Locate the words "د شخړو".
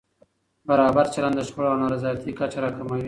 1.37-1.67